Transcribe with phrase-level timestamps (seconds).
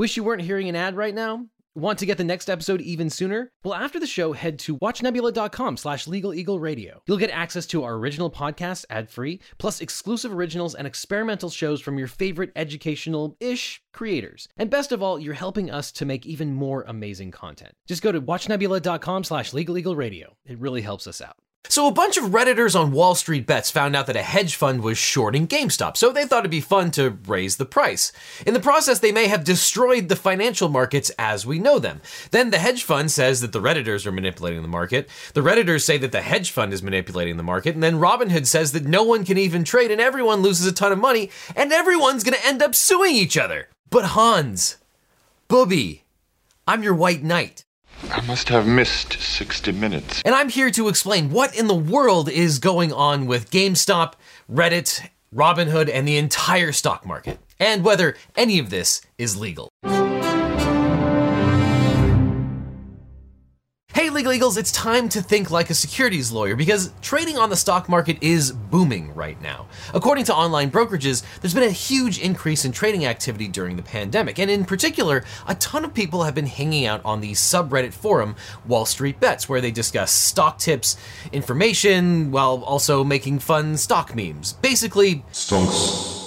[0.00, 1.44] Wish you weren't hearing an ad right now?
[1.74, 3.52] Want to get the next episode even sooner?
[3.62, 7.00] Well, after the show, head to watchnebula.com slash legaleagleradio.
[7.06, 11.98] You'll get access to our original podcast ad-free, plus exclusive originals and experimental shows from
[11.98, 14.48] your favorite educational-ish creators.
[14.56, 17.74] And best of all, you're helping us to make even more amazing content.
[17.86, 20.28] Just go to watchnebula.com slash legaleagleradio.
[20.46, 21.36] It really helps us out.
[21.70, 24.82] So, a bunch of Redditors on Wall Street Bets found out that a hedge fund
[24.82, 28.10] was shorting GameStop, so they thought it'd be fun to raise the price.
[28.44, 32.00] In the process, they may have destroyed the financial markets as we know them.
[32.32, 35.08] Then the hedge fund says that the Redditors are manipulating the market.
[35.34, 37.74] The Redditors say that the hedge fund is manipulating the market.
[37.74, 40.90] And then Robinhood says that no one can even trade and everyone loses a ton
[40.90, 43.68] of money and everyone's gonna end up suing each other.
[43.90, 44.78] But Hans,
[45.46, 46.02] Booby,
[46.66, 47.64] I'm your white knight.
[48.10, 50.22] I must have missed 60 minutes.
[50.24, 54.14] And I'm here to explain what in the world is going on with GameStop,
[54.50, 59.70] Reddit, Robinhood, and the entire stock market, and whether any of this is legal.
[64.20, 67.88] Legal Eagles, it's time to think like a securities lawyer because trading on the stock
[67.88, 69.66] market is booming right now.
[69.94, 74.38] According to online brokerages, there's been a huge increase in trading activity during the pandemic,
[74.38, 78.36] and in particular, a ton of people have been hanging out on the subreddit forum
[78.66, 80.98] Wall Street Bets, where they discuss stock tips,
[81.32, 84.52] information, while also making fun stock memes.
[84.52, 86.19] Basically, Stonks.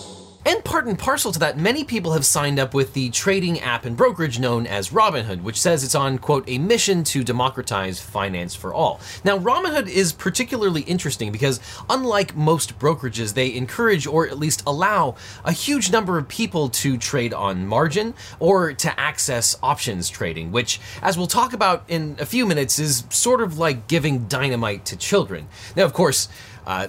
[0.46, 3.86] And part and parcel to that, many people have signed up with the trading app
[3.86, 8.54] and brokerage known as Robinhood, which says it's on, quote, a mission to democratize finance
[8.54, 9.00] for all.
[9.24, 15.16] Now, Robinhood is particularly interesting because, unlike most brokerages, they encourage or at least allow
[15.46, 20.80] a huge number of people to trade on margin or to access options trading, which,
[21.02, 24.98] as we'll talk about in a few minutes, is sort of like giving dynamite to
[24.98, 25.48] children.
[25.76, 26.28] Now, of course,
[26.66, 26.88] uh,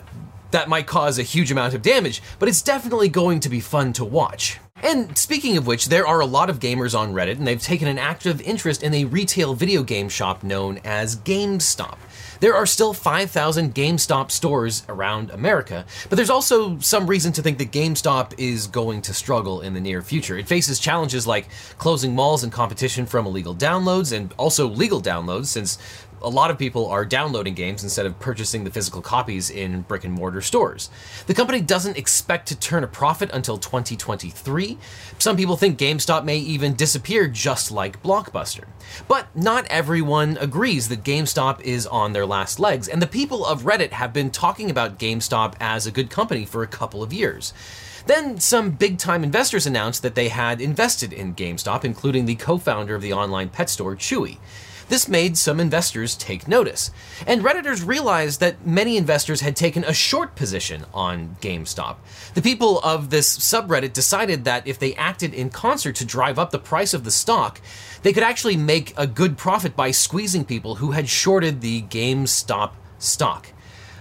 [0.54, 3.92] that might cause a huge amount of damage, but it's definitely going to be fun
[3.92, 4.60] to watch.
[4.84, 7.88] And speaking of which, there are a lot of gamers on Reddit, and they've taken
[7.88, 11.96] an active interest in a retail video game shop known as GameStop.
[12.38, 17.58] There are still 5,000 GameStop stores around America, but there's also some reason to think
[17.58, 20.38] that GameStop is going to struggle in the near future.
[20.38, 21.48] It faces challenges like
[21.78, 25.78] closing malls and competition from illegal downloads and also legal downloads, since
[26.24, 30.04] a lot of people are downloading games instead of purchasing the physical copies in brick
[30.04, 30.90] and mortar stores.
[31.26, 34.78] The company doesn't expect to turn a profit until 2023.
[35.18, 38.64] Some people think GameStop may even disappear just like Blockbuster.
[39.06, 43.62] But not everyone agrees that GameStop is on their last legs, and the people of
[43.62, 47.52] Reddit have been talking about GameStop as a good company for a couple of years.
[48.06, 52.58] Then some big time investors announced that they had invested in GameStop, including the co
[52.58, 54.38] founder of the online pet store, Chewy.
[54.88, 56.90] This made some investors take notice,
[57.26, 61.96] and Redditors realized that many investors had taken a short position on GameStop.
[62.34, 66.50] The people of this subreddit decided that if they acted in concert to drive up
[66.50, 67.60] the price of the stock,
[68.02, 72.72] they could actually make a good profit by squeezing people who had shorted the GameStop
[72.98, 73.53] stock.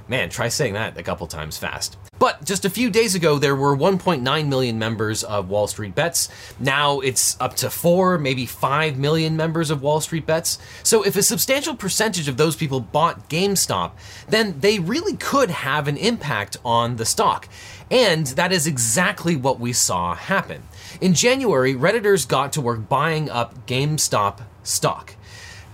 [0.07, 1.97] Man, try saying that a couple times fast.
[2.19, 6.29] But just a few days ago, there were 1.9 million members of Wall Street Bets.
[6.59, 10.57] Now it's up to 4, maybe 5 million members of Wall Street Bets.
[10.83, 13.91] So if a substantial percentage of those people bought GameStop,
[14.27, 17.47] then they really could have an impact on the stock.
[17.89, 20.63] And that is exactly what we saw happen.
[21.01, 25.15] In January, Redditors got to work buying up GameStop stock.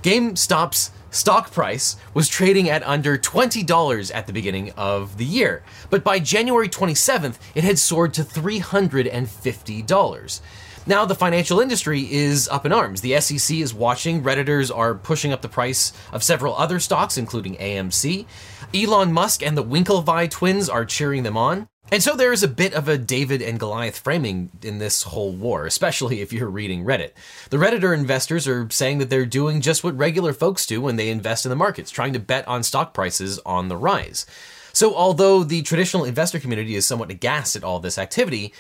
[0.02, 6.04] GameStop's stock price was trading at under $20 at the beginning of the year, but
[6.04, 10.42] by January 27th, it had soared to $350.
[10.88, 13.02] Now, the financial industry is up in arms.
[13.02, 14.24] The SEC is watching.
[14.24, 18.26] Redditors are pushing up the price of several other stocks, including AMC.
[18.74, 21.68] Elon Musk and the Winklevi twins are cheering them on.
[21.92, 25.32] And so there is a bit of a David and Goliath framing in this whole
[25.32, 27.12] war, especially if you're reading Reddit.
[27.50, 31.10] The Redditor investors are saying that they're doing just what regular folks do when they
[31.10, 34.28] invest in the markets, trying to bet on stock prices on the rise.
[34.72, 38.54] So, although the traditional investor community is somewhat aghast at all this activity,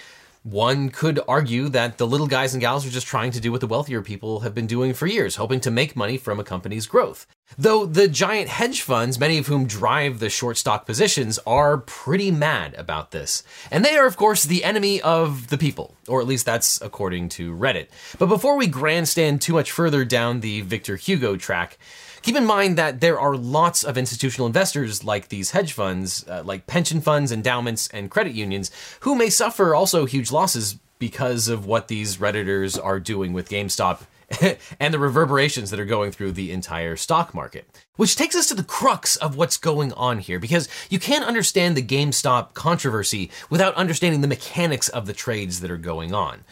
[0.43, 3.61] one could argue that the little guys and gals are just trying to do what
[3.61, 6.87] the wealthier people have been doing for years, hoping to make money from a company's
[6.87, 7.27] growth.
[7.57, 12.31] Though the giant hedge funds, many of whom drive the short stock positions, are pretty
[12.31, 13.43] mad about this.
[13.69, 17.29] And they are, of course, the enemy of the people, or at least that's according
[17.29, 17.87] to Reddit.
[18.17, 21.77] But before we grandstand too much further down the Victor Hugo track,
[22.21, 26.43] Keep in mind that there are lots of institutional investors like these hedge funds, uh,
[26.43, 31.65] like pension funds, endowments, and credit unions, who may suffer also huge losses because of
[31.65, 34.01] what these Redditors are doing with GameStop
[34.79, 37.67] and the reverberations that are going through the entire stock market.
[37.95, 41.75] Which takes us to the crux of what's going on here, because you can't understand
[41.75, 46.43] the GameStop controversy without understanding the mechanics of the trades that are going on.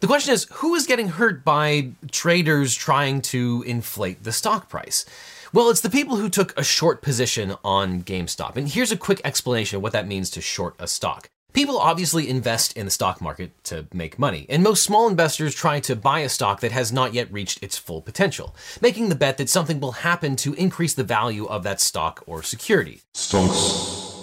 [0.00, 5.04] The question is who is getting hurt by traders trying to inflate the stock price?
[5.52, 8.56] Well, it's the people who took a short position on GameStop.
[8.56, 11.28] And here's a quick explanation of what that means to short a stock.
[11.54, 15.78] People obviously invest in the stock market to make money, and most small investors try
[15.78, 19.38] to buy a stock that has not yet reached its full potential, making the bet
[19.38, 23.02] that something will happen to increase the value of that stock or security.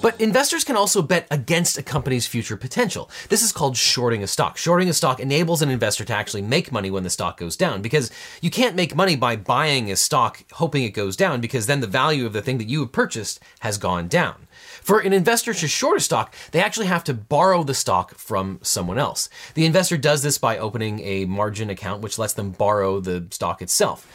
[0.01, 3.09] But investors can also bet against a company's future potential.
[3.29, 4.57] This is called shorting a stock.
[4.57, 7.81] Shorting a stock enables an investor to actually make money when the stock goes down
[7.81, 8.11] because
[8.41, 11.87] you can't make money by buying a stock hoping it goes down because then the
[11.87, 14.47] value of the thing that you have purchased has gone down.
[14.81, 18.59] For an investor to short a stock, they actually have to borrow the stock from
[18.63, 19.29] someone else.
[19.53, 23.61] The investor does this by opening a margin account, which lets them borrow the stock
[23.61, 24.07] itself.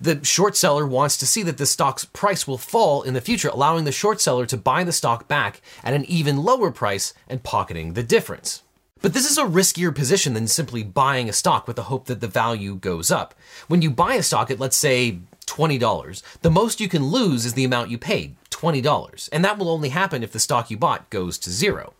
[0.00, 3.48] The short seller wants to see that the stock's price will fall in the future,
[3.48, 7.42] allowing the short seller to buy the stock back at an even lower price and
[7.42, 8.62] pocketing the difference.
[9.02, 12.20] But this is a riskier position than simply buying a stock with the hope that
[12.20, 13.34] the value goes up.
[13.66, 17.54] When you buy a stock at, let's say, $20, the most you can lose is
[17.54, 19.28] the amount you paid, $20.
[19.32, 21.94] And that will only happen if the stock you bought goes to zero.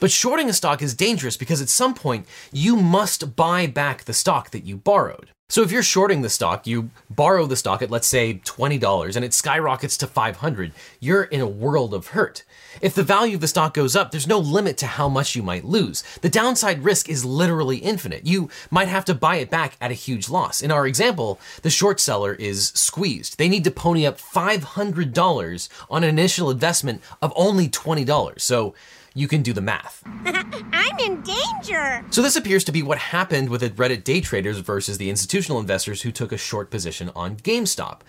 [0.00, 4.12] But shorting a stock is dangerous because at some point you must buy back the
[4.12, 5.30] stock that you borrowed.
[5.50, 9.24] So if you're shorting the stock, you borrow the stock at let's say $20 and
[9.24, 12.44] it skyrockets to 500, you're in a world of hurt.
[12.82, 15.42] If the value of the stock goes up, there's no limit to how much you
[15.42, 16.04] might lose.
[16.20, 18.26] The downside risk is literally infinite.
[18.26, 20.60] You might have to buy it back at a huge loss.
[20.60, 23.38] In our example, the short seller is squeezed.
[23.38, 28.38] They need to pony up $500 on an initial investment of only $20.
[28.38, 28.74] So
[29.14, 30.02] you can do the math.
[30.24, 32.04] I'm in danger.
[32.10, 35.60] So this appears to be what happened with the Reddit day traders versus the institutional
[35.60, 38.00] investors who took a short position on GameStop.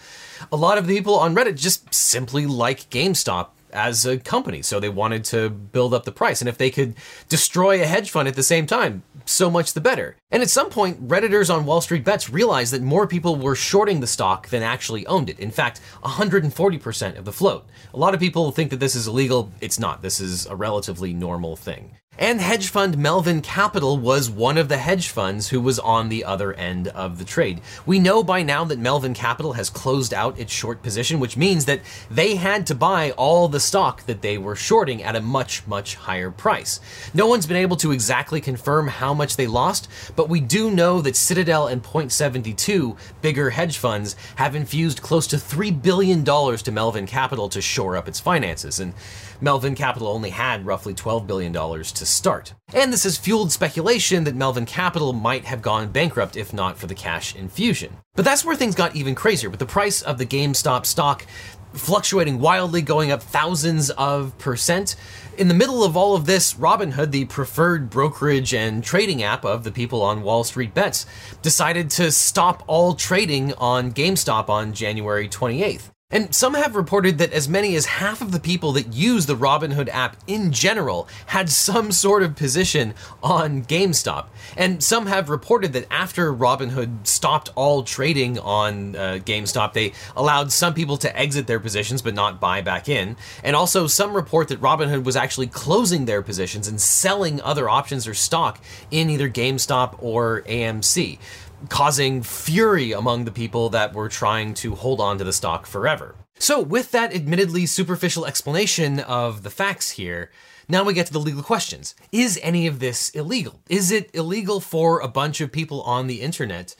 [0.52, 4.80] A lot of the people on Reddit just simply like GameStop as a company, so
[4.80, 6.42] they wanted to build up the price.
[6.42, 6.96] And if they could
[7.28, 10.16] destroy a hedge fund at the same time, so much the better.
[10.32, 14.00] And at some point, Redditors on Wall Street Bets realized that more people were shorting
[14.00, 15.40] the stock than actually owned it.
[15.40, 17.68] In fact, 140% of the float.
[17.94, 19.52] A lot of people think that this is illegal.
[19.62, 20.02] It's not.
[20.02, 21.98] This is a relatively normal thing.
[22.22, 26.26] And hedge fund Melvin Capital was one of the hedge funds who was on the
[26.26, 27.62] other end of the trade.
[27.86, 31.64] We know by now that Melvin Capital has closed out its short position, which means
[31.64, 31.80] that
[32.12, 35.96] they had to buy all the stock that they were shorting at a much, much
[35.96, 36.82] higher price.
[37.14, 39.88] No one's been able to exactly confirm how much they lost,
[40.18, 45.38] but we do know that Citadel and Point72, bigger hedge funds, have infused close to
[45.38, 48.82] $3 billion to Melvin Capital to shore up its finances.
[48.82, 48.94] And
[49.42, 52.54] Melvin Capital only had roughly $12 billion to start.
[52.74, 56.88] And this has fueled speculation that Melvin Capital might have gone bankrupt if not for
[56.88, 57.98] the cash infusion.
[58.16, 61.26] But that's where things got even crazier, with the price of the GameStop stock
[61.74, 64.96] fluctuating wildly, going up thousands of percent.
[65.38, 69.64] In the middle of all of this, Robinhood, the preferred brokerage and trading app of
[69.64, 71.06] the people on Wall Street Bets,
[71.42, 75.92] decided to stop all trading on GameStop on January 28th.
[76.12, 79.36] And some have reported that as many as half of the people that use the
[79.36, 84.26] Robinhood app in general had some sort of position on GameStop.
[84.58, 90.52] And some have reported that after Robinhood stopped all trading on uh, GameStop, they allowed
[90.52, 93.16] some people to exit their positions but not buy back in.
[93.44, 98.08] And also, some report that Robinhood was actually closing their positions and selling other options
[98.08, 98.60] or stock
[98.90, 101.20] in either GameStop or AMC
[101.68, 106.16] causing fury among the people that were trying to hold on to the stock forever.
[106.38, 110.32] So, with that admittedly superficial explanation of the facts here,
[110.70, 111.96] now we get to the legal questions.
[112.12, 113.60] Is any of this illegal?
[113.68, 116.76] Is it illegal for a bunch of people on the internet,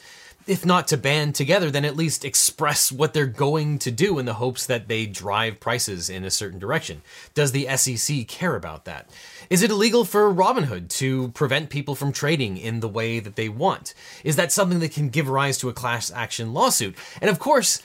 [0.50, 4.26] if not to band together, then at least express what they're going to do in
[4.26, 7.04] the hopes that they drive prices in a certain direction?
[7.36, 9.10] Does the SEC care about that?
[9.52, 13.48] Is it illegal for Robinhood to prevent people from trading in the way that they
[13.48, 13.94] want?
[14.24, 16.96] Is that something that can give rise to a class action lawsuit?
[17.22, 17.82] And of course,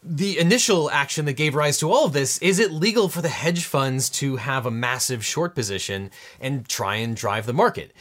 [0.00, 3.28] the initial action that gave rise to all of this is it legal for the
[3.28, 7.92] hedge funds to have a massive short position and try and drive the market?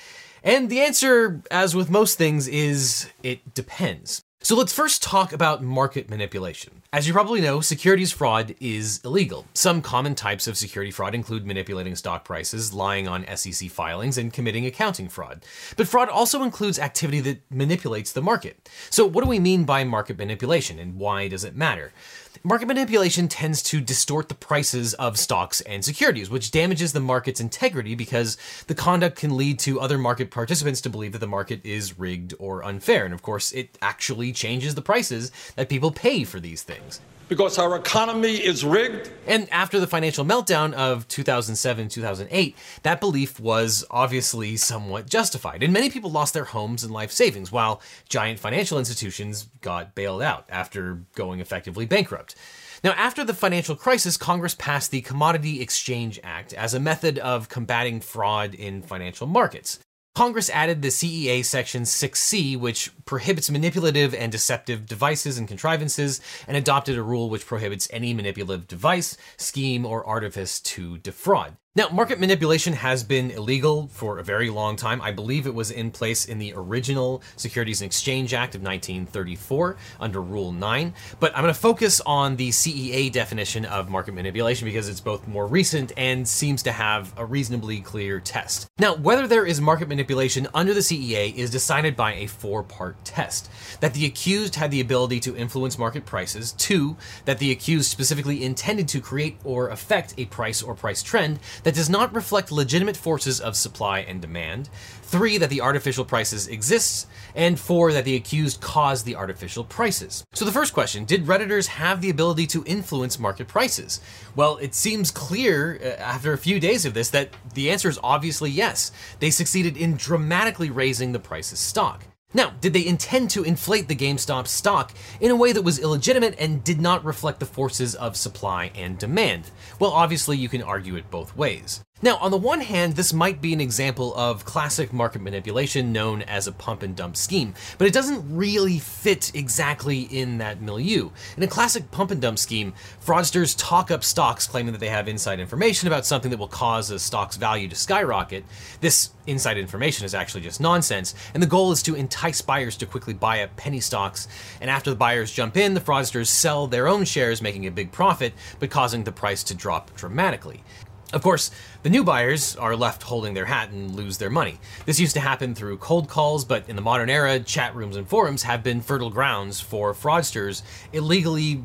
[0.43, 4.21] And the answer, as with most things, is it depends.
[4.45, 6.81] So let's first talk about market manipulation.
[6.91, 9.45] As you probably know, securities fraud is illegal.
[9.53, 14.33] Some common types of security fraud include manipulating stock prices, lying on SEC filings, and
[14.33, 15.45] committing accounting fraud.
[15.77, 18.69] But fraud also includes activity that manipulates the market.
[18.89, 21.93] So what do we mean by market manipulation and why does it matter?
[22.41, 27.39] Market manipulation tends to distort the prices of stocks and securities, which damages the market's
[27.39, 28.37] integrity because
[28.67, 32.33] the conduct can lead to other market participants to believe that the market is rigged
[32.39, 33.05] or unfair.
[33.05, 36.99] And of course, it actually changes the prices that people pay for these things.
[37.33, 39.09] Because our economy is rigged.
[39.25, 45.63] And after the financial meltdown of 2007 2008, that belief was obviously somewhat justified.
[45.63, 50.21] And many people lost their homes and life savings, while giant financial institutions got bailed
[50.21, 52.35] out after going effectively bankrupt.
[52.83, 57.49] Now, after the financial crisis, Congress passed the Commodity Exchange Act as a method of
[57.49, 59.79] combating fraud in financial markets.
[60.15, 66.55] Congress added the CEA Section 6C, which prohibits manipulative and deceptive devices and contrivances, and
[66.55, 71.57] adopted a rule which prohibits any manipulative device, scheme, or artifice to defraud.
[71.75, 75.01] Now, market manipulation has been illegal for a very long time.
[75.01, 79.75] I believe it was in place in the original Securities and Exchange Act of 1934
[79.99, 80.93] under Rule 9.
[81.19, 85.27] But I'm going to focus on the CEA definition of market manipulation because it's both
[85.27, 88.67] more recent and seems to have a reasonably clear test.
[88.77, 93.03] Now, whether there is market manipulation under the CEA is decided by a four part
[93.03, 93.49] test
[93.79, 98.43] that the accused had the ability to influence market prices, two, that the accused specifically
[98.43, 102.97] intended to create or affect a price or price trend that does not reflect legitimate
[102.97, 104.69] forces of supply and demand,
[105.01, 110.23] three, that the artificial prices exist, and four, that the accused caused the artificial prices.
[110.33, 114.01] So the first question, did Redditors have the ability to influence market prices?
[114.35, 117.99] Well, it seems clear uh, after a few days of this that the answer is
[118.03, 118.91] obviously yes.
[119.19, 122.03] They succeeded in dramatically raising the price of stock.
[122.33, 126.35] Now, did they intend to inflate the GameStop stock in a way that was illegitimate
[126.39, 129.51] and did not reflect the forces of supply and demand?
[129.79, 131.83] Well, obviously, you can argue it both ways.
[132.03, 136.21] Now, on the one hand, this might be an example of classic market manipulation known
[136.23, 141.11] as a pump and dump scheme, but it doesn't really fit exactly in that milieu.
[141.37, 145.07] In a classic pump and dump scheme, fraudsters talk up stocks claiming that they have
[145.07, 148.43] inside information about something that will cause a stock's value to skyrocket.
[148.81, 152.85] This inside information is actually just nonsense, and the goal is to entice buyers to
[152.85, 154.27] quickly buy up penny stocks,
[154.59, 157.93] and after the buyers jump in, the fraudsters sell their own shares, making a big
[157.93, 160.65] profit, but causing the price to drop dramatically.
[161.13, 161.51] Of course,
[161.83, 164.59] the new buyers are left holding their hat and lose their money.
[164.87, 168.07] This used to happen through cold calls, but in the modern era, chat rooms and
[168.07, 171.63] forums have been fertile grounds for fraudsters illegally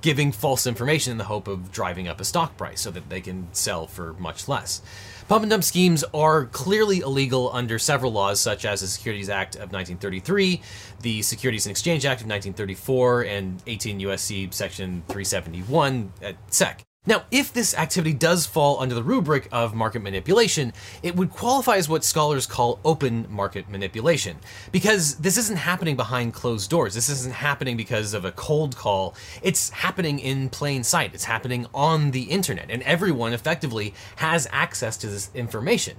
[0.00, 3.20] giving false information in the hope of driving up a stock price so that they
[3.20, 4.80] can sell for much less.
[5.26, 9.56] Pump and dump schemes are clearly illegal under several laws, such as the Securities Act
[9.56, 10.60] of 1933,
[11.00, 16.84] the Securities and Exchange Act of 1934, and 18 USC Section 371 at SEC.
[17.06, 21.76] Now, if this activity does fall under the rubric of market manipulation, it would qualify
[21.76, 24.38] as what scholars call open market manipulation.
[24.72, 26.94] Because this isn't happening behind closed doors.
[26.94, 29.14] This isn't happening because of a cold call.
[29.42, 31.12] It's happening in plain sight.
[31.12, 35.98] It's happening on the internet, and everyone effectively has access to this information.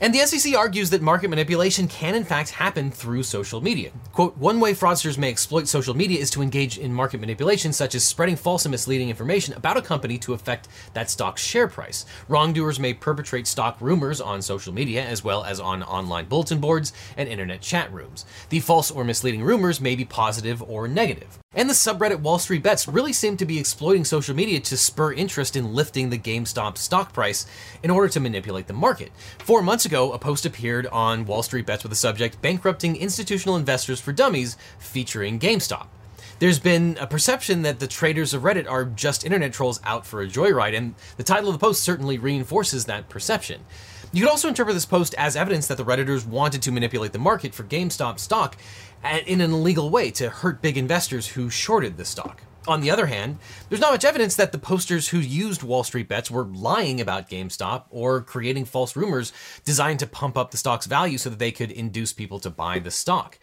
[0.00, 3.90] And the SEC argues that market manipulation can in fact happen through social media.
[4.12, 7.94] Quote, one way fraudsters may exploit social media is to engage in market manipulation, such
[7.94, 12.06] as spreading false and misleading information about a company to affect that stock's share price.
[12.28, 16.92] Wrongdoers may perpetrate stock rumors on social media as well as on online bulletin boards
[17.16, 18.26] and internet chat rooms.
[18.50, 21.38] The false or misleading rumors may be positive or negative.
[21.52, 25.12] And the subreddit Wall Street Bets really seem to be exploiting social media to spur
[25.12, 27.44] interest in lifting the GameStop stock price
[27.82, 29.10] in order to manipulate the market.
[29.40, 33.56] Four months ago, a post appeared on Wall Street Bets with the subject Bankrupting Institutional
[33.56, 35.86] Investors for Dummies featuring GameStop.
[36.38, 40.20] There's been a perception that the traders of Reddit are just internet trolls out for
[40.20, 43.62] a joyride, and the title of the post certainly reinforces that perception.
[44.12, 47.18] You could also interpret this post as evidence that the Redditors wanted to manipulate the
[47.18, 48.58] market for GameStop stock
[49.02, 52.42] uh, in an illegal way to hurt big investors who shorted the stock.
[52.70, 56.06] On the other hand, there's not much evidence that the posters who used Wall Street
[56.06, 59.32] bets were lying about GameStop or creating false rumors
[59.64, 62.78] designed to pump up the stock's value so that they could induce people to buy
[62.78, 63.40] the stock.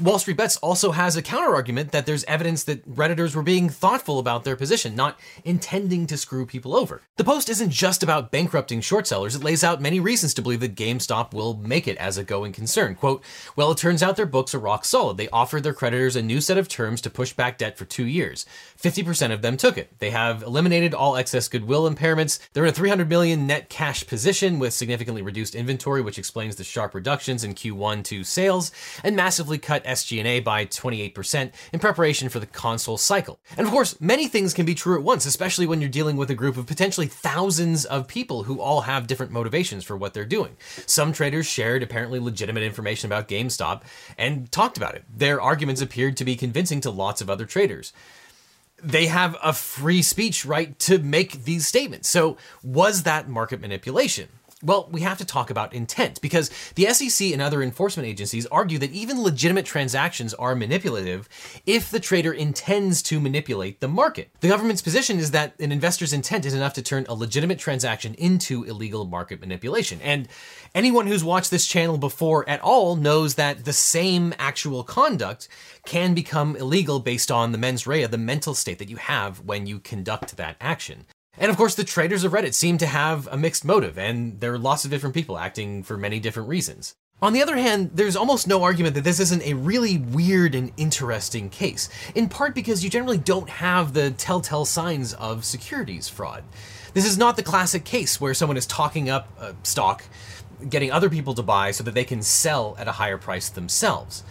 [0.00, 4.20] Wall Street Bets also has a counterargument that there's evidence that Redditors were being thoughtful
[4.20, 7.02] about their position, not intending to screw people over.
[7.16, 10.60] The post isn't just about bankrupting short sellers, it lays out many reasons to believe
[10.60, 12.94] that GameStop will make it as a going concern.
[12.94, 13.24] Quote,
[13.56, 15.16] well, it turns out their books are rock solid.
[15.16, 18.06] They offered their creditors a new set of terms to push back debt for two
[18.06, 18.46] years.
[18.80, 19.98] 50% of them took it.
[19.98, 22.38] They have eliminated all excess goodwill impairments.
[22.52, 26.62] They're in a 300 million net cash position with significantly reduced inventory, which explains the
[26.62, 28.70] sharp reductions in Q1 to sales,
[29.02, 33.40] and massively cut SG&A by 28% in preparation for the console cycle.
[33.56, 36.30] And of course, many things can be true at once, especially when you're dealing with
[36.30, 40.24] a group of potentially thousands of people who all have different motivations for what they're
[40.24, 40.56] doing.
[40.86, 43.82] Some traders shared apparently legitimate information about GameStop
[44.16, 45.04] and talked about it.
[45.12, 47.92] Their arguments appeared to be convincing to lots of other traders
[48.80, 52.08] they have a free speech right to make these statements.
[52.08, 54.28] So, was that market manipulation?
[54.60, 58.78] Well, we have to talk about intent because the SEC and other enforcement agencies argue
[58.78, 61.28] that even legitimate transactions are manipulative
[61.64, 64.30] if the trader intends to manipulate the market.
[64.40, 68.14] The government's position is that an investor's intent is enough to turn a legitimate transaction
[68.14, 70.00] into illegal market manipulation.
[70.02, 70.26] And
[70.74, 75.46] anyone who's watched this channel before at all knows that the same actual conduct
[75.86, 79.66] can become illegal based on the mens rea, the mental state that you have when
[79.66, 81.06] you conduct that action.
[81.40, 84.52] And of course, the traders of Reddit seem to have a mixed motive, and there
[84.52, 86.96] are lots of different people acting for many different reasons.
[87.20, 90.72] On the other hand, there's almost no argument that this isn't a really weird and
[90.76, 96.44] interesting case, in part because you generally don't have the telltale signs of securities fraud.
[96.94, 100.04] This is not the classic case where someone is talking up a stock,
[100.68, 104.24] getting other people to buy so that they can sell at a higher price themselves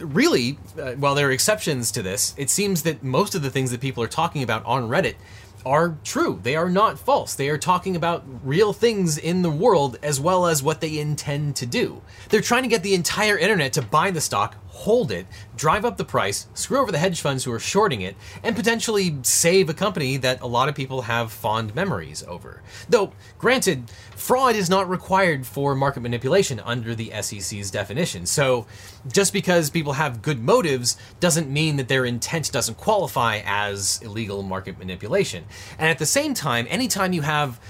[0.00, 3.70] really, uh, while there are exceptions to this, it seems that most of the things
[3.70, 5.16] that people are talking about on Reddit
[5.64, 6.40] are true.
[6.42, 7.34] They are not false.
[7.34, 11.56] They are talking about real things in the world as well as what they intend
[11.56, 12.02] to do.
[12.28, 15.98] They're trying to get the entire internet to buy the stock, hold it, drive up
[15.98, 19.74] the price, screw over the hedge funds who are shorting it, and potentially save a
[19.74, 22.62] company that a lot of people have fond memories over.
[22.88, 28.24] Though, granted, fraud is not required for market manipulation under the SEC's definition.
[28.24, 28.66] So,
[29.12, 34.42] just because people have good motives doesn't mean that their intent doesn't qualify as illegal
[34.42, 35.44] market manipulation.
[35.78, 37.60] And at the same time, anytime you have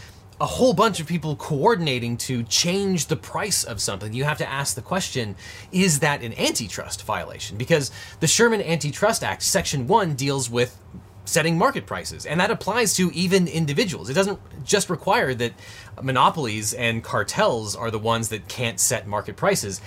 [0.41, 4.49] a whole bunch of people coordinating to change the price of something, you have to
[4.49, 5.37] ask the question
[5.71, 7.59] is that an antitrust violation?
[7.59, 10.79] Because the Sherman Antitrust Act, Section 1, deals with
[11.27, 14.09] setting market prices, and that applies to even individuals.
[14.09, 15.53] It doesn't just require that
[16.03, 19.83] monopolies and cartels are the ones that can't set market prices.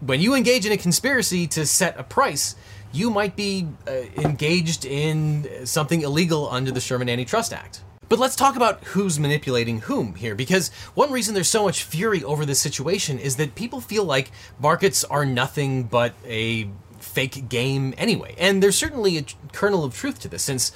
[0.00, 2.56] When you engage in a conspiracy to set a price,
[2.92, 7.82] you might be uh, engaged in something illegal under the Sherman Antitrust Act.
[8.12, 12.22] But let's talk about who's manipulating whom here, because one reason there's so much fury
[12.22, 17.94] over this situation is that people feel like markets are nothing but a fake game
[17.96, 18.34] anyway.
[18.36, 20.72] And there's certainly a kernel of truth to this, since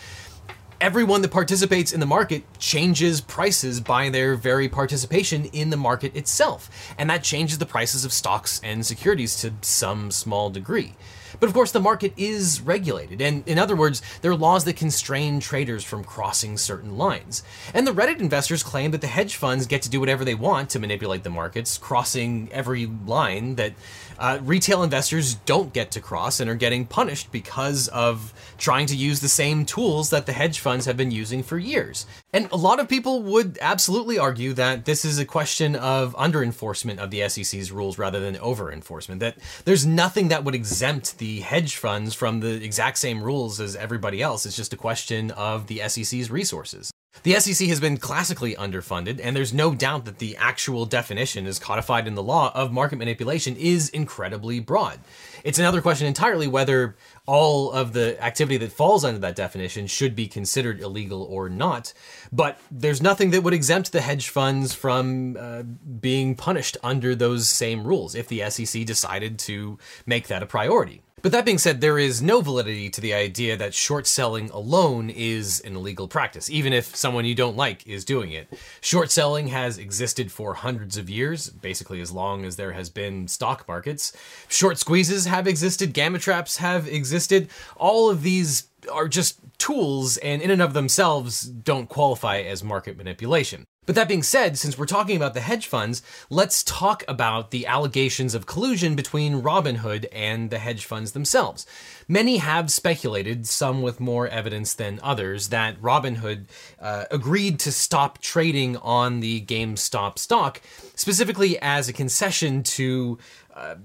[0.81, 6.17] everyone that participates in the market changes prices by their very participation in the market
[6.17, 6.71] itself.
[6.97, 10.95] And that changes the prices of stocks and securities to some small degree.
[11.41, 14.77] But of course, the market is regulated, and in other words, there are laws that
[14.77, 17.43] constrain traders from crossing certain lines.
[17.75, 20.71] And the Reddit investors claim that the hedge funds get to do whatever they want
[20.71, 23.75] to manipulate the markets, crossing every line that
[24.19, 28.97] uh, retail investors don't get to cross and are getting punished because of trying to
[28.97, 32.07] use the same tools that the hedge funds have been using for years.
[32.33, 36.43] And a lot of people would absolutely argue that this is a question of under
[36.43, 41.19] enforcement of the SEC's rules rather than over enforcement, that there's nothing that would exempt
[41.19, 44.47] the hedge funds from the exact same rules as everybody else.
[44.47, 46.91] It's just a question of the SEC's resources.
[47.23, 51.59] The SEC has been classically underfunded, and there's no doubt that the actual definition, as
[51.59, 55.01] codified in the law, of market manipulation is incredibly broad.
[55.43, 60.15] It's another question entirely whether all of the activity that falls under that definition should
[60.15, 61.93] be considered illegal or not.
[62.33, 67.49] But there's nothing that would exempt the hedge funds from uh, being punished under those
[67.49, 71.03] same rules if the SEC decided to make that a priority.
[71.27, 75.11] But that being said, there is no validity to the idea that short selling alone
[75.11, 78.47] is an illegal practice, even if someone you don't like is doing it.
[78.81, 83.27] Short selling has existed for hundreds of years, basically as long as there has been
[83.27, 84.17] stock markets.
[84.47, 87.49] Short squeezes have existed, gamma traps have existed.
[87.75, 92.97] All of these are just tools and in and of themselves don't qualify as market
[92.97, 93.67] manipulation.
[93.87, 97.67] But that being said, since we're talking about the hedge funds, let's talk about the
[97.67, 101.67] allegations of collusion between Robinhood and the hedge funds themselves.
[102.09, 106.47] Many have speculated, some with more evidence than others, that Robinhood
[106.81, 110.61] uh, agreed to stop trading on the GameStop stock,
[110.97, 113.19] specifically as a concession to
[113.55, 113.77] uh,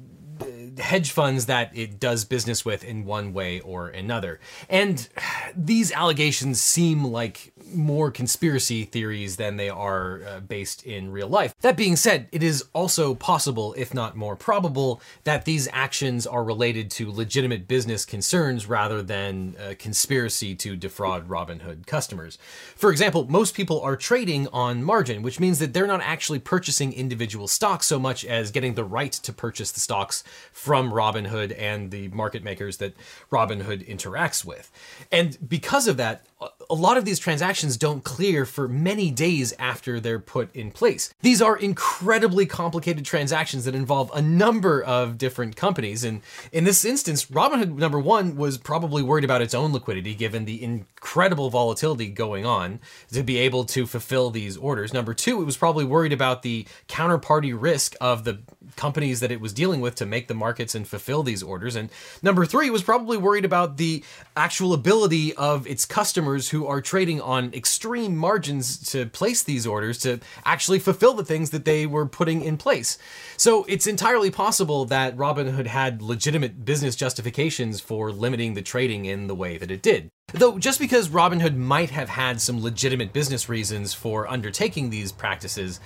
[0.80, 4.40] hedge funds that it does business with in one way or another.
[4.70, 5.08] And
[5.56, 11.54] these allegations seem like more conspiracy theories than they are uh, based in real life.
[11.62, 16.44] That being said, it is also possible, if not more probable, that these actions are
[16.44, 22.38] related to legitimate business concerns rather than a conspiracy to defraud Robinhood customers.
[22.76, 26.94] For example, most people are trading on margin, which means that they're not actually purchasing
[26.94, 31.92] individual stocks so much as getting the right to purchase the stocks from Robinhood and
[31.92, 32.96] the market makers that
[33.32, 34.72] Robinhood interacts with.
[35.12, 36.26] And because of that,
[36.70, 41.14] a lot of these transactions don't clear for many days after they're put in place.
[41.22, 46.04] These are incredibly complicated transactions that involve a number of different companies.
[46.04, 50.46] And in this instance, Robinhood, number one, was probably worried about its own liquidity given
[50.46, 52.80] the incredible volatility going on
[53.12, 54.94] to be able to fulfill these orders.
[54.94, 58.40] Number two, it was probably worried about the counterparty risk of the
[58.78, 61.76] companies that it was dealing with to make the markets and fulfill these orders.
[61.76, 61.90] And
[62.24, 64.04] number three, it was probably worried about the
[64.36, 69.98] actual ability of its customers who are trading on extreme margins to place these orders
[70.00, 72.98] to actually fulfill the things that they were putting in place.
[73.38, 79.28] So it's entirely possible that Robinhood had legitimate business justifications for limiting the trading in
[79.28, 80.10] the way that it did.
[80.34, 85.80] Though, just because Robinhood might have had some legitimate business reasons for undertaking these practices,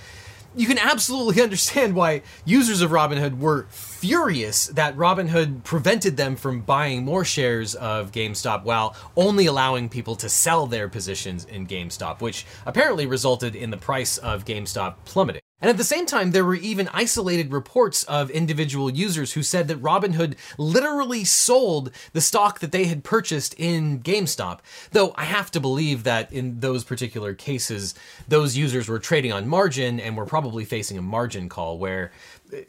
[0.56, 6.62] you can absolutely understand why users of Robinhood were furious that Robinhood prevented them from
[6.62, 12.20] buying more shares of GameStop while only allowing people to sell their positions in GameStop,
[12.20, 15.45] which apparently resulted in the price of GameStop plummeting.
[15.60, 19.68] And at the same time, there were even isolated reports of individual users who said
[19.68, 24.58] that Robinhood literally sold the stock that they had purchased in GameStop.
[24.92, 27.94] Though I have to believe that in those particular cases,
[28.28, 32.12] those users were trading on margin and were probably facing a margin call where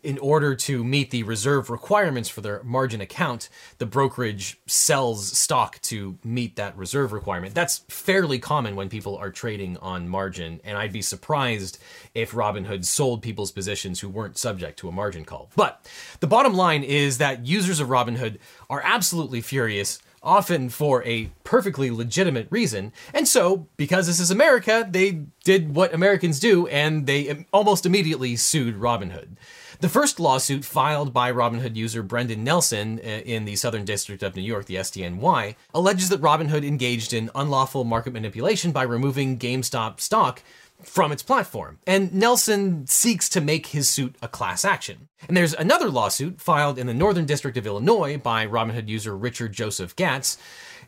[0.04, 5.82] in order to meet the reserve requirements for their margin account, the brokerage sells stock
[5.82, 7.54] to meet that reserve requirement.
[7.54, 11.80] That's fairly common when people are trading on margin, and I'd be surprised
[12.14, 15.50] if Robinhood sold people's positions who weren't subject to a margin call.
[15.56, 18.38] But the bottom line is that users of Robinhood
[18.70, 22.92] are absolutely furious often for a perfectly legitimate reason.
[23.14, 28.36] And so, because this is America, they did what Americans do and they almost immediately
[28.36, 29.38] sued Robinhood.
[29.80, 34.36] The first lawsuit filed by Robinhood user Brendan Nelson uh, in the Southern District of
[34.36, 40.00] New York, the SDNY, alleges that Robinhood engaged in unlawful market manipulation by removing GameStop
[40.00, 40.42] stock
[40.82, 41.78] from its platform.
[41.86, 45.10] And Nelson seeks to make his suit a class action.
[45.28, 49.54] And there's another lawsuit filed in the Northern District of Illinois by Robinhood user Richard
[49.54, 50.38] Joseph Gatz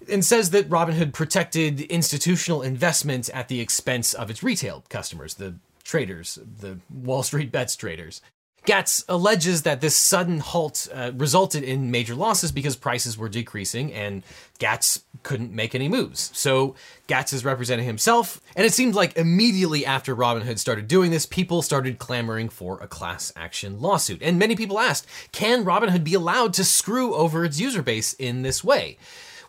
[0.10, 5.56] and says that Robinhood protected institutional investments at the expense of its retail customers, the
[5.84, 8.22] traders, the Wall Street bets traders.
[8.70, 13.92] Gatz alleges that this sudden halt uh, resulted in major losses because prices were decreasing
[13.92, 14.22] and
[14.60, 16.30] Gatz couldn't make any moves.
[16.36, 16.76] So
[17.08, 21.64] Gatz is representing himself, and it seemed like immediately after Robinhood started doing this, people
[21.64, 24.22] started clamoring for a class action lawsuit.
[24.22, 28.44] And many people asked, can Robinhood be allowed to screw over its user base in
[28.44, 29.00] this way?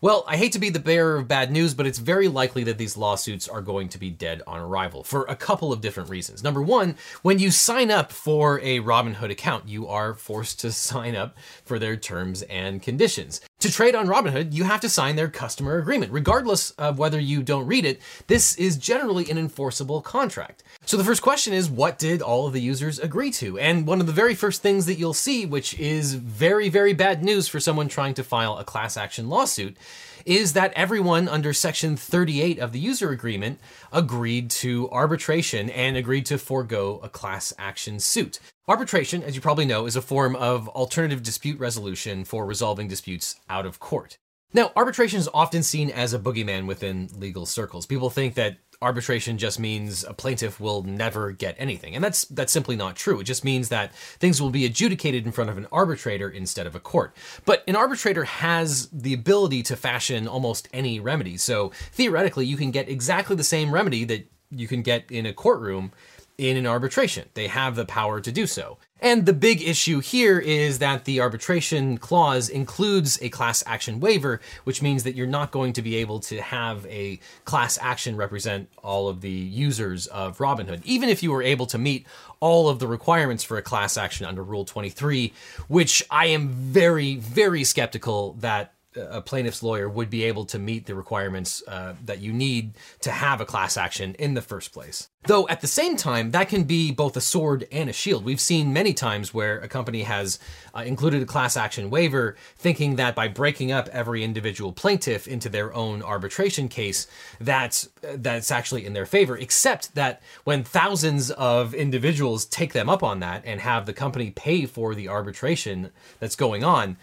[0.02, 2.78] Well, I hate to be the bearer of bad news, but it's very likely that
[2.78, 6.42] these lawsuits are going to be dead on arrival for a couple of different reasons.
[6.42, 11.14] Number one, when you sign up for a Robinhood account, you are forced to sign
[11.14, 11.36] up
[11.66, 13.42] for their terms and conditions.
[13.60, 16.12] To trade on Robinhood, you have to sign their customer agreement.
[16.12, 20.62] Regardless of whether you don't read it, this is generally an enforceable contract.
[20.86, 23.58] So the first question is what did all of the users agree to?
[23.58, 27.22] And one of the very first things that you'll see, which is very, very bad
[27.22, 29.76] news for someone trying to file a class action lawsuit,
[30.24, 33.60] is that everyone under Section 38 of the user agreement
[33.92, 38.40] agreed to arbitration and agreed to forego a class action suit.
[38.68, 43.36] Arbitration, as you probably know, is a form of alternative dispute resolution for resolving disputes
[43.48, 44.16] out of court.
[44.52, 47.86] Now, arbitration is often seen as a boogeyman within legal circles.
[47.86, 51.94] People think that arbitration just means a plaintiff will never get anything.
[51.94, 53.20] And that's that's simply not true.
[53.20, 56.74] It just means that things will be adjudicated in front of an arbitrator instead of
[56.74, 57.14] a court.
[57.44, 61.36] But an arbitrator has the ability to fashion almost any remedy.
[61.36, 65.32] So theoretically, you can get exactly the same remedy that you can get in a
[65.32, 65.92] courtroom
[66.38, 67.28] in an arbitration.
[67.34, 68.78] They have the power to do so.
[69.00, 74.40] And the big issue here is that the arbitration clause includes a class action waiver,
[74.64, 78.68] which means that you're not going to be able to have a class action represent
[78.82, 82.06] all of the users of Robinhood, even if you were able to meet
[82.40, 85.32] all of the requirements for a class action under Rule 23,
[85.68, 90.86] which I am very, very skeptical that a plaintiff's lawyer would be able to meet
[90.86, 95.08] the requirements uh, that you need to have a class action in the first place.
[95.24, 98.24] Though at the same time, that can be both a sword and a shield.
[98.24, 100.38] We've seen many times where a company has
[100.74, 105.48] uh, included a class action waiver, thinking that by breaking up every individual plaintiff into
[105.48, 107.06] their own arbitration case,
[107.38, 109.36] that that's actually in their favor.
[109.36, 114.30] Except that when thousands of individuals take them up on that and have the company
[114.30, 116.96] pay for the arbitration that's going on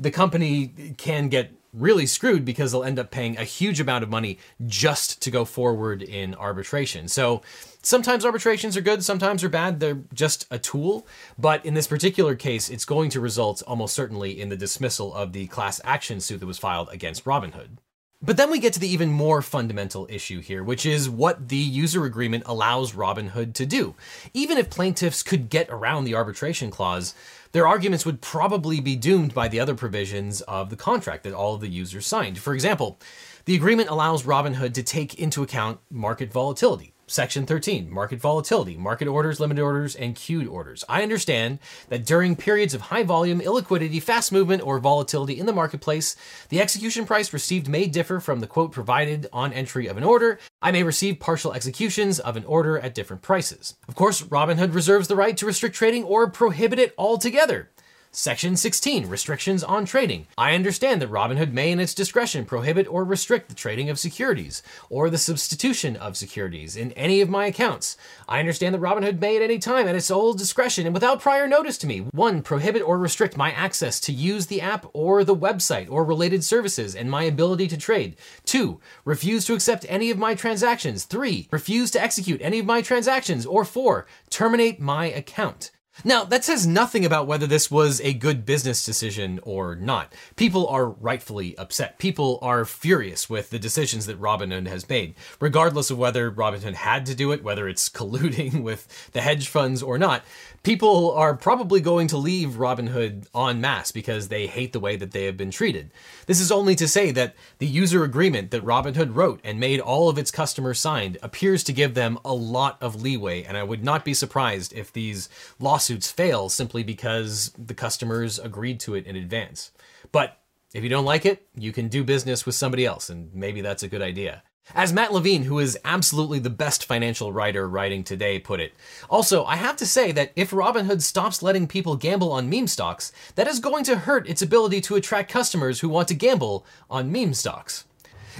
[0.00, 4.10] the company can get really screwed because they'll end up paying a huge amount of
[4.10, 7.06] money just to go forward in arbitration.
[7.06, 7.42] So
[7.82, 9.78] sometimes arbitrations are good, sometimes they're bad.
[9.78, 11.06] They're just a tool.
[11.38, 15.32] But in this particular case, it's going to result almost certainly in the dismissal of
[15.32, 17.78] the class action suit that was filed against Robinhood.
[18.22, 21.56] But then we get to the even more fundamental issue here, which is what the
[21.56, 23.94] user agreement allows Robinhood to do.
[24.34, 27.14] Even if plaintiffs could get around the arbitration clause,
[27.52, 31.54] their arguments would probably be doomed by the other provisions of the contract that all
[31.54, 32.36] of the users signed.
[32.36, 32.98] For example,
[33.46, 36.92] the agreement allows Robinhood to take into account market volatility.
[37.10, 40.84] Section 13, market volatility, market orders, limited orders, and queued orders.
[40.88, 45.52] I understand that during periods of high volume, illiquidity, fast movement, or volatility in the
[45.52, 46.14] marketplace,
[46.50, 50.38] the execution price received may differ from the quote provided on entry of an order.
[50.62, 53.74] I may receive partial executions of an order at different prices.
[53.88, 57.70] Of course, Robinhood reserves the right to restrict trading or prohibit it altogether.
[58.12, 60.26] Section 16, restrictions on trading.
[60.36, 64.64] I understand that Robinhood may, in its discretion, prohibit or restrict the trading of securities
[64.88, 67.96] or the substitution of securities in any of my accounts.
[68.28, 71.46] I understand that Robinhood may, at any time, at its sole discretion and without prior
[71.46, 75.36] notice to me, one, prohibit or restrict my access to use the app or the
[75.36, 78.16] website or related services and my ability to trade.
[78.44, 81.04] Two, refuse to accept any of my transactions.
[81.04, 83.46] Three, refuse to execute any of my transactions.
[83.46, 85.70] Or four, terminate my account.
[86.04, 90.14] Now, that says nothing about whether this was a good business decision or not.
[90.36, 91.98] People are rightfully upset.
[91.98, 97.04] People are furious with the decisions that Robinhood has made, regardless of whether Robinhood had
[97.06, 100.24] to do it, whether it's colluding with the hedge funds or not
[100.62, 105.12] people are probably going to leave Robinhood en masse because they hate the way that
[105.12, 105.92] they have been treated.
[106.26, 110.08] This is only to say that the user agreement that Robinhood wrote and made all
[110.08, 113.84] of its customers signed appears to give them a lot of leeway, and I would
[113.84, 119.16] not be surprised if these lawsuits fail simply because the customers agreed to it in
[119.16, 119.72] advance.
[120.12, 120.38] But
[120.72, 123.82] if you don't like it, you can do business with somebody else, and maybe that's
[123.82, 124.42] a good idea.
[124.74, 128.72] As Matt Levine, who is absolutely the best financial writer writing today, put it.
[129.08, 133.10] Also, I have to say that if Robinhood stops letting people gamble on meme stocks,
[133.34, 137.10] that is going to hurt its ability to attract customers who want to gamble on
[137.10, 137.84] meme stocks.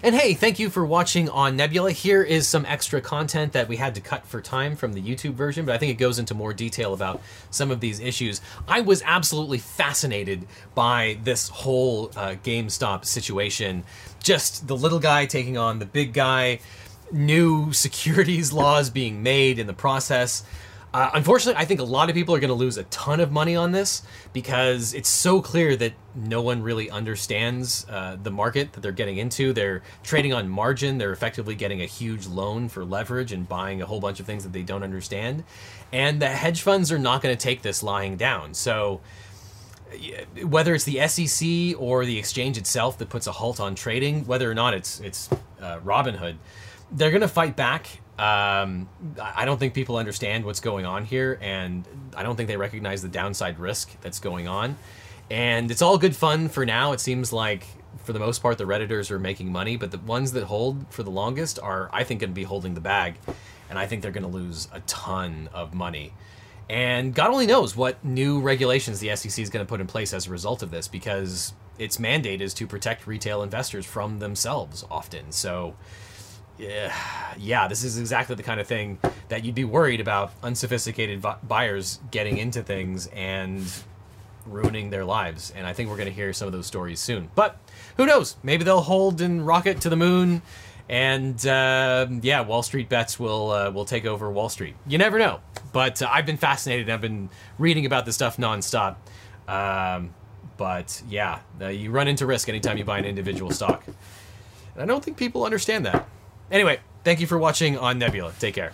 [0.03, 1.93] And hey, thank you for watching on Nebula.
[1.93, 5.35] Here is some extra content that we had to cut for time from the YouTube
[5.35, 8.41] version, but I think it goes into more detail about some of these issues.
[8.67, 13.85] I was absolutely fascinated by this whole uh, GameStop situation.
[14.23, 16.61] Just the little guy taking on the big guy,
[17.13, 20.45] new securities laws being made in the process.
[20.93, 23.31] Uh, unfortunately, I think a lot of people are going to lose a ton of
[23.31, 28.73] money on this because it's so clear that no one really understands uh, the market
[28.73, 29.53] that they're getting into.
[29.53, 30.99] They're trading on margin.
[30.99, 34.43] They're effectively getting a huge loan for leverage and buying a whole bunch of things
[34.43, 35.45] that they don't understand.
[35.93, 38.55] And the hedge funds are not going to take this lying down.
[38.55, 39.01] So,
[40.43, 44.51] whether it's the SEC or the exchange itself that puts a halt on trading, whether
[44.51, 45.29] or not it's it's
[45.61, 46.37] uh, Robinhood,
[46.93, 48.87] they're going to fight back um,
[49.19, 53.01] I don't think people understand what's going on here, and I don't think they recognize
[53.01, 54.77] the downside risk that's going on.
[55.31, 56.93] And it's all good fun for now.
[56.93, 57.67] It seems like,
[58.05, 61.03] for the most part, the Redditors are making money, but the ones that hold for
[61.03, 63.15] the longest are, I think, going to be holding the bag.
[63.71, 66.13] And I think they're going to lose a ton of money.
[66.69, 70.13] And God only knows what new regulations the SEC is going to put in place
[70.13, 74.85] as a result of this, because its mandate is to protect retail investors from themselves
[74.91, 75.33] often.
[75.33, 75.75] So
[76.61, 76.95] yeah,
[77.39, 82.01] yeah, this is exactly the kind of thing that you'd be worried about unsophisticated buyers
[82.11, 83.65] getting into things and
[84.47, 85.53] ruining their lives.
[85.57, 87.31] And I think we're going to hear some of those stories soon.
[87.35, 87.59] But
[87.97, 88.37] who knows?
[88.43, 90.43] Maybe they'll hold and rocket to the moon.
[90.89, 94.75] And uh, yeah, Wall Street bets will uh, will take over Wall Street.
[94.87, 95.41] You never know.
[95.73, 96.91] But uh, I've been fascinated.
[96.91, 98.97] I've been reading about this stuff nonstop.
[99.47, 100.13] Um,
[100.57, 103.85] but yeah, uh, you run into risk anytime you buy an individual stock.
[104.75, 106.09] And I don't think people understand that.
[106.51, 108.33] Anyway, thank you for watching on Nebula.
[108.39, 108.73] Take care.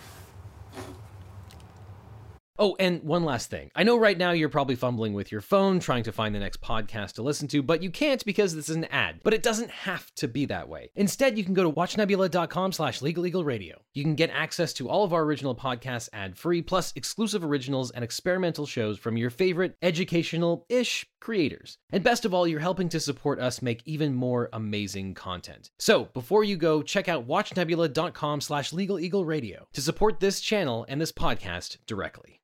[2.59, 3.71] Oh, and one last thing.
[3.75, 6.63] I know right now you're probably fumbling with your phone trying to find the next
[6.63, 9.21] podcast to listen to, but you can't because this is an ad.
[9.23, 10.91] But it doesn't have to be that way.
[10.95, 13.75] Instead, you can go to watchnebula.com slash legaleagleradio.
[13.93, 18.03] You can get access to all of our original podcasts ad-free, plus exclusive originals and
[18.03, 21.77] experimental shows from your favorite educational-ish creators.
[21.91, 25.71] And best of all, you're helping to support us make even more amazing content.
[25.79, 31.13] So before you go, check out watchnebula.com slash legaleagleradio to support this channel and this
[31.13, 32.41] podcast directly.